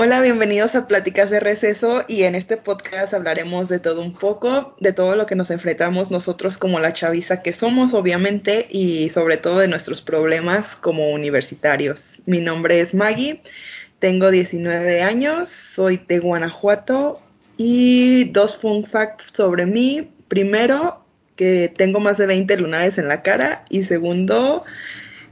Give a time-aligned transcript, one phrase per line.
[0.00, 4.76] Hola, bienvenidos a Pláticas de Receso y en este podcast hablaremos de todo un poco,
[4.78, 9.38] de todo lo que nos enfrentamos nosotros como la chaviza que somos, obviamente, y sobre
[9.38, 12.22] todo de nuestros problemas como universitarios.
[12.26, 13.42] Mi nombre es Maggie,
[13.98, 17.20] tengo 19 años, soy de Guanajuato
[17.56, 20.12] y dos fun facts sobre mí.
[20.28, 21.04] Primero,
[21.34, 24.64] que tengo más de 20 lunares en la cara y segundo,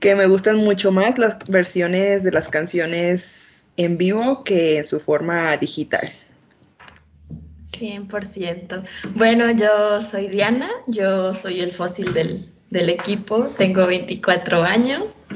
[0.00, 5.00] que me gustan mucho más las versiones de las canciones en vivo que en su
[5.00, 6.12] forma digital.
[7.80, 8.84] 100%.
[9.14, 15.26] Bueno, yo soy Diana, yo soy el fósil del, equipo, tengo 24 años.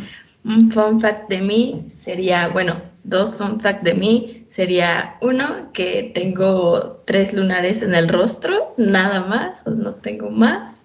[0.45, 6.13] Un fun fact de mí sería, bueno, dos fun fact de mí sería uno, que
[6.15, 10.83] tengo tres lunares en el rostro, nada más, no tengo más.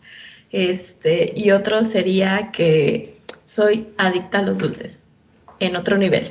[0.52, 5.04] Este, y otro sería que soy adicta a los dulces,
[5.60, 6.28] en otro nivel.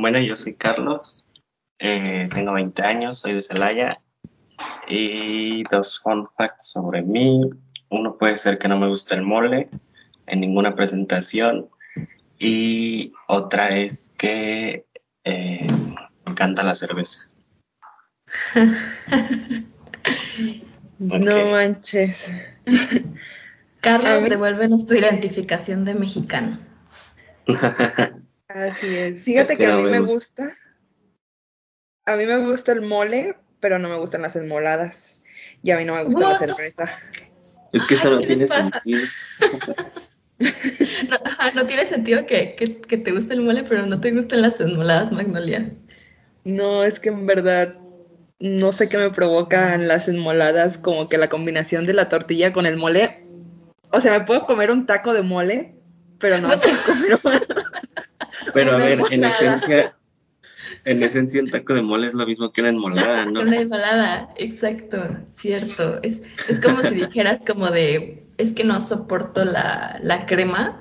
[0.00, 1.26] Bueno, yo soy Carlos,
[1.78, 4.00] eh, tengo 20 años, soy de Celaya
[4.88, 7.42] y dos fun facts sobre mí.
[7.90, 9.68] Uno puede ser que no me gusta el mole
[10.26, 11.68] en ninguna presentación
[12.38, 14.86] y otra es que
[15.24, 15.66] eh,
[16.24, 17.28] me encanta la cerveza.
[20.98, 22.30] No manches.
[23.80, 26.58] Carlos, devuélvenos tu identificación de mexicano.
[28.54, 29.24] Así es.
[29.24, 30.52] Fíjate que, a mí me gusta.
[32.06, 35.14] A mí me gusta el mole, pero no me gustan las enmoladas.
[35.62, 36.98] Y a mí no me gusta la cerveza.
[37.72, 39.00] Es que eso no tiene sentido.
[41.54, 45.12] no, tiene sentido que, que, te guste el mole, pero no te gustan las enmoladas,
[45.12, 45.72] Magnolia.
[46.44, 47.76] No, es que en verdad
[48.40, 52.66] no sé qué me provocan las enmoladas, como que la combinación de la tortilla con
[52.66, 53.26] el mole.
[53.92, 55.74] O sea, me puedo comer un taco de mole,
[56.18, 57.46] pero no puedo comer
[58.54, 59.96] pero a ver, en esencia,
[60.84, 63.40] en esencia un taco de mole es lo mismo que una enmolada, ¿no?
[63.40, 66.02] Una enmolada, exacto, cierto.
[66.02, 70.80] Es, es como si dijeras como de, es que no soporto la, la crema,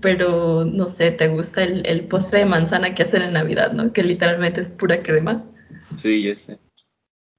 [0.00, 3.92] pero no sé, te gusta el, el, postre de manzana que hacen en Navidad, ¿no?
[3.92, 5.44] Que literalmente es pura crema.
[5.96, 6.58] Sí, yo sé.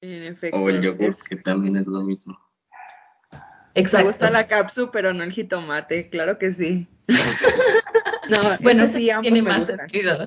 [0.01, 0.59] En efecto.
[0.59, 2.37] O el yogur, que también es lo mismo.
[3.75, 4.05] Exacto.
[4.05, 6.87] Me gusta la cápsula, pero no el jitomate, claro que sí.
[8.29, 10.25] No, bueno, sí, tiene más sentido.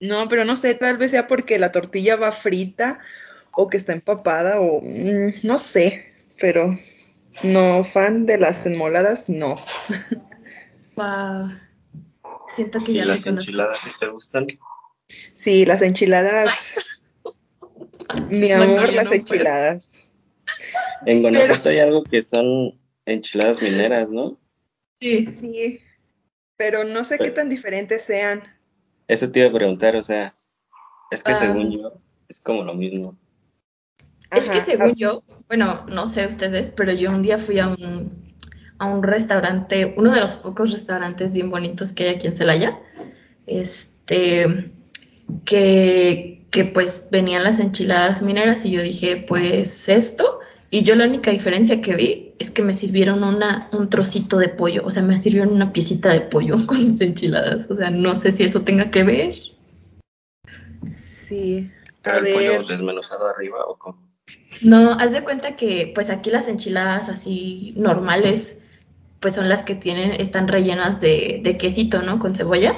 [0.00, 2.98] No, pero no sé, tal vez sea porque la tortilla va frita
[3.52, 6.76] o que está empapada o mm, no sé, pero
[7.42, 9.64] no fan de las enmoladas, no.
[10.94, 11.48] Wow.
[12.50, 14.46] Siento que ya las enchiladas sí te gustan?
[15.34, 16.54] Sí, las enchiladas.
[18.28, 20.10] Mi amor, las enchiladas.
[21.06, 24.38] En Guanajuato hay algo que son enchiladas mineras, ¿no?
[25.00, 25.26] Sí.
[25.32, 25.80] Sí,
[26.62, 28.40] pero no sé qué tan diferentes sean.
[29.08, 30.32] Eso te iba a preguntar, o sea,
[31.10, 31.76] es que según ah.
[31.76, 31.92] yo
[32.28, 33.16] es como lo mismo.
[34.30, 38.36] Es que según yo, bueno, no sé ustedes, pero yo un día fui a un,
[38.78, 42.78] a un restaurante, uno de los pocos restaurantes bien bonitos que hay aquí en Celaya,
[43.48, 44.72] este,
[45.44, 50.38] que, que pues venían las enchiladas mineras y yo dije, pues esto,
[50.70, 54.48] y yo la única diferencia que vi es que me sirvieron una, un trocito de
[54.48, 57.70] pollo, o sea, me sirvieron una piecita de pollo con mis enchiladas.
[57.70, 59.36] O sea, no sé si eso tenga que ver.
[60.88, 61.70] Sí.
[62.04, 64.12] ¿El pollo desmenuzado arriba o cómo?
[64.60, 68.58] No, haz de cuenta que pues aquí las enchiladas así normales,
[69.20, 72.18] pues son las que tienen, están rellenas de, de quesito, ¿no?
[72.18, 72.74] Con cebolla.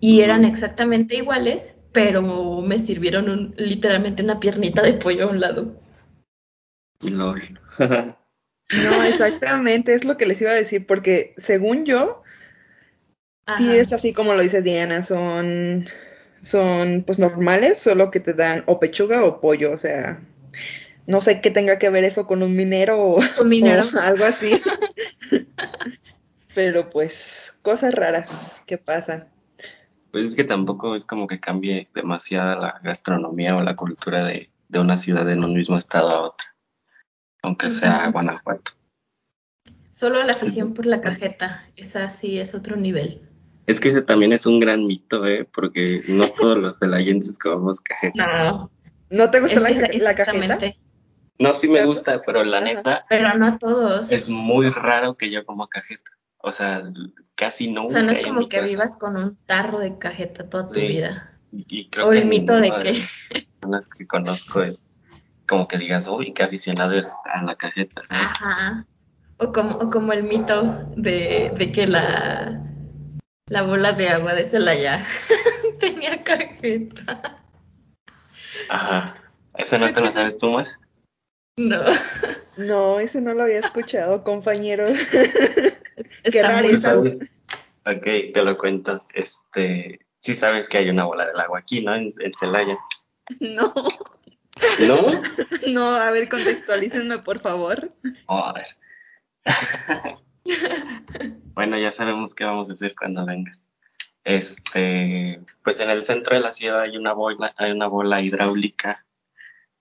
[0.00, 5.40] Y eran exactamente iguales, pero me sirvieron un, literalmente una piernita de pollo a un
[5.40, 5.80] lado.
[7.00, 7.40] LOL.
[8.76, 12.22] No, exactamente, es lo que les iba a decir, porque según yo,
[13.56, 15.86] sí es así como lo dice Diana, son,
[16.42, 20.20] son pues normales, solo que te dan o pechuga o pollo, o sea,
[21.06, 23.20] no sé qué tenga que ver eso con un minero o,
[24.02, 24.60] algo así.
[26.54, 29.28] Pero pues, cosas raras que pasan.
[30.10, 34.50] Pues es que tampoco es como que cambie demasiada la gastronomía o la cultura de,
[34.68, 36.57] de una ciudad en un mismo estado a otra
[37.42, 38.72] aunque sea Guanajuato.
[39.90, 43.22] Solo la afición por la cajeta, esa sí es otro nivel.
[43.66, 45.48] Es que ese también es un gran mito, ¿eh?
[45.52, 48.50] Porque no todos los de la que comemos cajeta.
[48.50, 48.70] No.
[49.10, 50.58] ¿No te gusta la, la, cajeta?
[51.38, 53.02] No, sí me gusta, pero la neta.
[53.08, 54.12] Pero no a todos.
[54.12, 56.10] Es muy raro que yo como cajeta.
[56.38, 56.82] O sea,
[57.34, 57.88] casi nunca.
[57.88, 61.38] O sea, no es como que vivas con un tarro de cajeta toda tu vida.
[61.50, 63.02] Y, creo o el mito de que.
[63.68, 64.92] Las que conozco es
[65.48, 68.02] como que digas, uy, qué aficionado es a la cajeta.
[68.10, 68.86] Ajá.
[69.38, 72.62] O como, o como el mito de, de que la
[73.48, 75.06] La bola de agua de Celaya
[75.80, 77.42] tenía cajeta.
[78.68, 79.14] Ajá.
[79.56, 80.66] ¿Ese no te lo sabes tú, Mar?
[81.56, 81.82] No.
[82.58, 84.92] No, ese no lo había escuchado, compañeros.
[86.24, 86.68] Qué raro.
[87.86, 88.04] Ok,
[88.34, 89.00] te lo cuento.
[89.14, 91.94] Este, sí sabes que hay una bola del agua aquí, ¿no?
[91.94, 92.76] En, Celaya.
[93.40, 93.72] No.
[94.86, 95.22] ¿No?
[95.68, 97.90] No, a ver, contextualícenme, por favor.
[98.26, 98.66] Oh, a ver.
[101.54, 103.74] bueno, ya sabemos qué vamos a hacer cuando vengas.
[104.24, 109.04] Este, pues en el centro de la ciudad hay una bola, hay una bola hidráulica,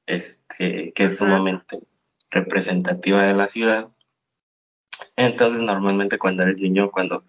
[0.05, 1.81] este, que es sumamente
[2.31, 3.89] representativa de la ciudad.
[5.15, 7.23] Entonces, normalmente cuando eres niño, cuando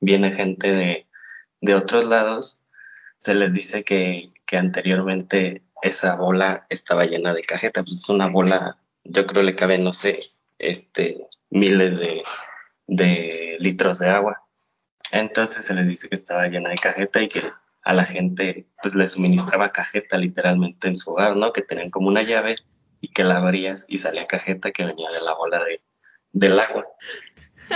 [0.00, 1.06] viene gente de,
[1.60, 2.60] de otros lados,
[3.18, 8.28] se les dice que, que, anteriormente esa bola estaba llena de cajeta, pues es una
[8.28, 10.20] bola, yo creo le cabe, no sé,
[10.58, 12.22] este, miles de,
[12.86, 14.42] de litros de agua.
[15.10, 17.42] Entonces se les dice que estaba llena de cajeta y que
[17.82, 21.52] a la gente pues le suministraba cajeta literalmente en su hogar, ¿no?
[21.52, 22.56] Que tenían como una llave
[23.00, 25.82] y que la abrías y salía cajeta que venía de la bola de,
[26.32, 26.86] del agua.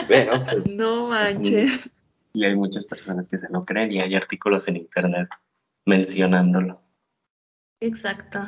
[0.06, 1.90] Pero pues, no manches.
[2.32, 5.28] Y hay muchas personas que se lo creen y hay artículos en internet
[5.84, 6.85] mencionándolo.
[7.80, 8.40] Exacto.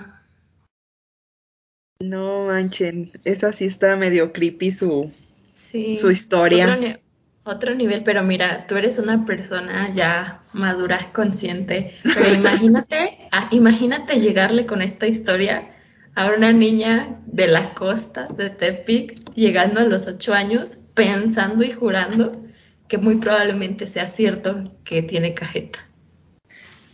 [2.01, 5.13] No manchen, esa sí está medio creepy su,
[5.53, 7.01] su historia.
[7.45, 13.19] Otro, nivel, pero mira, tú eres una persona ya madura, consciente, pero imagínate,
[13.51, 15.75] imagínate llegarle con esta historia
[16.15, 21.73] a una niña de la costa de Tepic, llegando a los ocho años, pensando y
[21.73, 22.45] jurando
[22.87, 25.88] que muy probablemente sea cierto que tiene cajeta.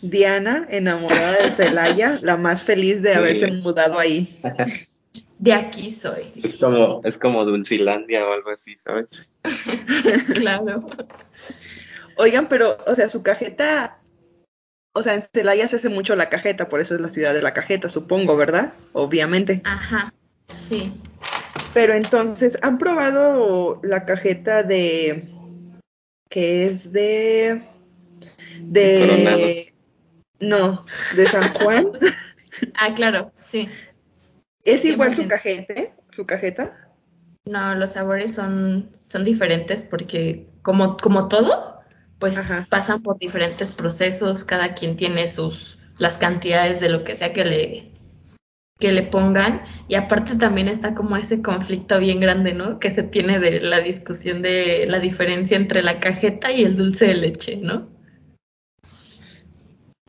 [0.04, 4.38] Diana, enamorada de Celaya, la más feliz de haberse mudado ahí.
[5.38, 6.30] De aquí soy.
[6.36, 9.12] Es como, es como Dulcilandia o algo así, ¿sabes?
[10.34, 10.84] claro.
[12.18, 13.98] Oigan, pero, o sea, su cajeta,
[14.92, 17.40] o sea, en Celaya se hace mucho la cajeta, por eso es la ciudad de
[17.40, 18.74] la cajeta, supongo, ¿verdad?
[18.92, 19.62] Obviamente.
[19.64, 20.12] Ajá,
[20.48, 20.92] sí.
[21.72, 25.30] Pero entonces, ¿han probado la cajeta de
[26.28, 27.62] que es de
[28.60, 29.73] de
[30.40, 30.84] no,
[31.16, 31.92] de San Juan.
[32.74, 33.68] ah, claro, sí.
[34.64, 35.74] ¿Es igual su cajeta?
[36.10, 36.90] ¿Su cajeta?
[37.44, 41.80] No, los sabores son, son diferentes porque como, como todo,
[42.18, 42.40] pues
[42.70, 47.44] pasan por diferentes procesos, cada quien tiene sus las cantidades de lo que sea que
[47.44, 47.94] le
[48.80, 52.80] que le pongan y aparte también está como ese conflicto bien grande, ¿no?
[52.80, 57.06] Que se tiene de la discusión de la diferencia entre la cajeta y el dulce
[57.06, 57.93] de leche, ¿no?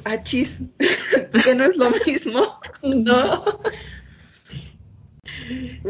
[0.07, 0.61] Ah, chis,
[1.43, 2.59] que no es lo mismo.
[2.83, 3.43] No.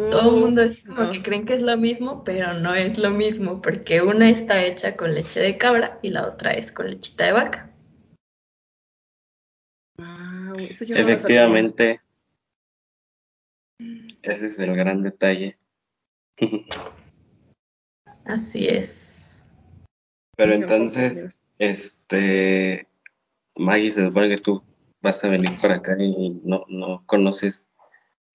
[0.09, 3.09] Todo el mundo es como que creen que es lo mismo, pero no es lo
[3.09, 7.25] mismo, porque una está hecha con leche de cabra y la otra es con lechita
[7.25, 7.71] de vaca.
[10.57, 11.99] Efectivamente,
[14.23, 15.57] ese es el gran detalle.
[18.25, 19.41] Así es.
[20.37, 22.87] Pero entonces, este,
[23.55, 24.63] Maggie, se supone que tú
[25.01, 27.73] vas a venir para acá y no, no conoces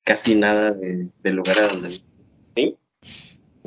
[0.05, 1.91] casi nada del lugar a donde
[2.55, 2.77] ¿sí?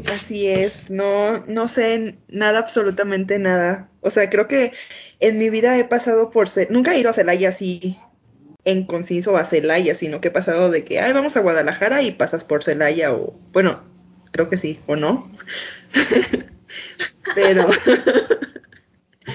[0.07, 3.89] Así es, no, no sé nada, absolutamente nada.
[4.01, 4.73] O sea, creo que
[5.19, 7.99] en mi vida he pasado por ser, nunca he ido a Celaya así
[8.65, 12.11] en conciso a Celaya, sino que he pasado de que, ay, vamos a Guadalajara y
[12.11, 13.83] pasas por Celaya o, bueno,
[14.31, 15.31] creo que sí, o no.
[17.35, 17.67] Pero...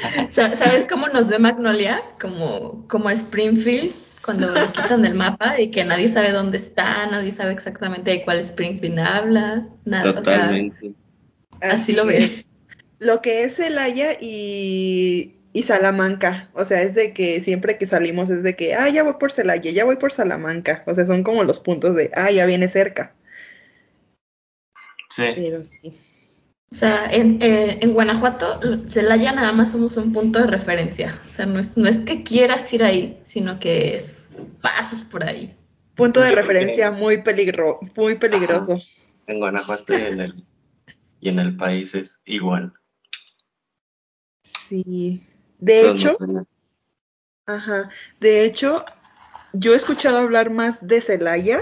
[0.31, 2.03] ¿Sabes cómo nos ve Magnolia?
[2.21, 3.93] Como, como Springfield,
[4.25, 8.25] cuando lo quitan del mapa y que nadie sabe dónde está, nadie sabe exactamente de
[8.25, 10.15] cuál Springfield habla, nada.
[10.15, 10.93] Totalmente.
[11.61, 12.51] así, lo ves.
[12.99, 16.51] Lo que es Celaya y y Salamanca.
[16.55, 19.33] O sea, es de que siempre que salimos es de que, ah, ya voy por
[19.33, 20.85] Celaya, ya voy por Salamanca.
[20.87, 23.15] O sea, son como los puntos de, ah, ya viene cerca.
[25.11, 25.25] Sí.
[25.35, 25.99] Pero sí.
[26.71, 31.19] O sea, en, eh, en Guanajuato, Celaya nada más somos un punto de referencia.
[31.29, 35.25] O sea, no es, no es que quieras ir ahí, sino que es pasas por
[35.25, 35.57] ahí.
[35.95, 38.81] Punto de referencia muy peligro, muy peligroso.
[39.27, 40.45] En Guanajuato y en el,
[41.21, 42.73] y en el país es igual.
[44.69, 45.27] Sí.
[45.59, 46.17] De hecho,
[47.47, 48.85] ajá, de hecho,
[49.55, 51.61] yo he escuchado hablar más de Celaya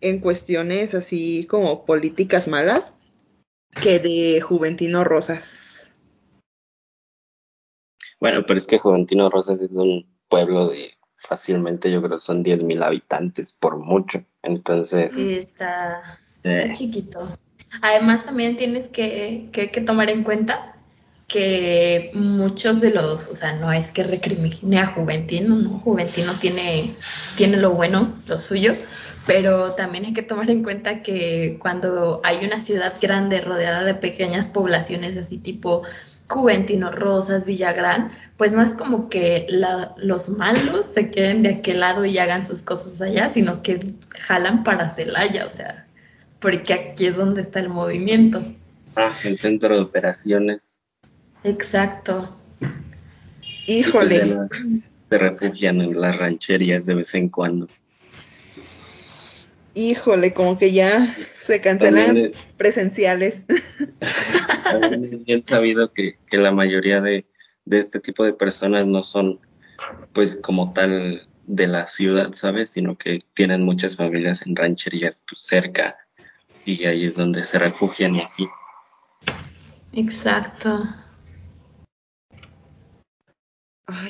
[0.00, 2.94] en cuestiones así como políticas malas
[3.80, 5.90] que de Juventino Rosas.
[8.20, 12.82] Bueno, pero es que Juventino Rosas es un pueblo de fácilmente, yo creo, son 10.000
[12.82, 14.24] habitantes por mucho.
[14.42, 15.12] Entonces.
[15.12, 16.72] Sí, está, eh.
[16.74, 17.38] chiquito.
[17.82, 20.73] Además, también tienes que, que tomar en cuenta
[21.28, 26.96] que muchos de los, o sea, no es que recrimine a Juventino, no, Juventino tiene,
[27.36, 28.74] tiene lo bueno, lo suyo,
[29.26, 33.94] pero también hay que tomar en cuenta que cuando hay una ciudad grande rodeada de
[33.94, 35.82] pequeñas poblaciones así tipo
[36.28, 39.46] Juventino Rosas, Villagrán, pues no es como que
[39.96, 44.64] los malos se queden de aquel lado y hagan sus cosas allá, sino que jalan
[44.64, 45.86] para Celaya, o sea,
[46.40, 48.42] porque aquí es donde está el movimiento.
[48.96, 50.73] Ah, el centro de operaciones.
[51.44, 52.36] Exacto.
[53.66, 54.38] Híjole.
[55.10, 57.68] Se refugian en las rancherías de vez en cuando.
[59.74, 63.44] Híjole, como que ya se cancelan presenciales.
[64.64, 67.26] También bien sabido que, la mayoría de,
[67.70, 69.40] este tipo de personas no son,
[70.12, 72.70] pues, como tal de la ciudad, ¿sabes?
[72.70, 75.98] Sino que tienen muchas familias en rancherías pues, cerca
[76.64, 78.48] y ahí es donde se refugian y así.
[79.92, 80.88] Exacto.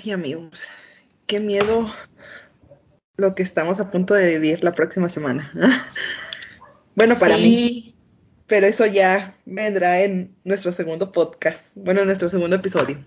[0.05, 0.69] Ay, amigos,
[1.27, 1.91] qué miedo
[3.17, 5.51] lo que estamos a punto de vivir la próxima semana.
[6.95, 7.95] bueno, para mí.
[8.47, 13.03] Pero eso ya vendrá en nuestro segundo podcast, bueno, en nuestro segundo episodio.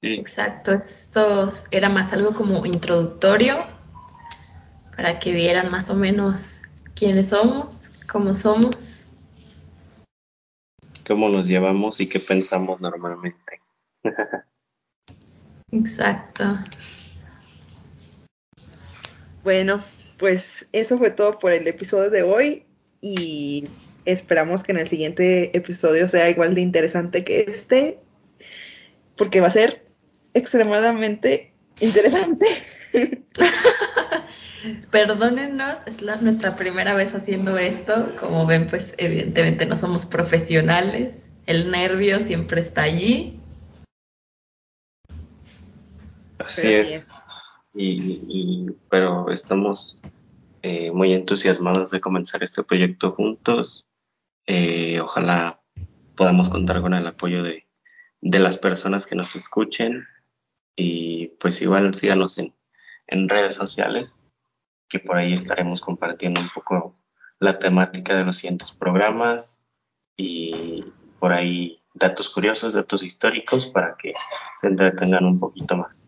[0.00, 3.66] Exacto, esto era más algo como introductorio
[4.94, 6.60] para que vieran más o menos
[6.94, 9.02] quiénes somos, cómo somos.
[11.04, 13.60] Cómo nos llevamos y qué pensamos normalmente.
[15.72, 16.44] Exacto.
[19.42, 19.82] Bueno,
[20.18, 22.66] pues eso fue todo por el episodio de hoy
[23.00, 23.68] y
[24.04, 27.98] esperamos que en el siguiente episodio sea igual de interesante que este,
[29.16, 29.86] porque va a ser
[30.34, 32.46] extremadamente interesante.
[34.90, 38.14] Perdónennos, es nuestra primera vez haciendo esto.
[38.20, 41.30] Como ven, pues evidentemente no somos profesionales.
[41.46, 43.39] El nervio siempre está allí.
[46.50, 47.12] Así es.
[47.74, 50.00] Y, pero estamos
[50.62, 53.86] eh, muy entusiasmados de comenzar este proyecto juntos.
[54.46, 55.62] Eh, ojalá
[56.16, 57.68] podamos contar con el apoyo de,
[58.20, 60.04] de, las personas que nos escuchen
[60.74, 62.52] y pues igual síganos en,
[63.06, 64.26] en redes sociales,
[64.88, 66.96] que por ahí estaremos compartiendo un poco
[67.38, 69.68] la temática de los siguientes programas
[70.16, 70.84] y
[71.20, 74.12] por ahí datos curiosos, datos históricos para que
[74.60, 75.98] se entretengan un poquito más.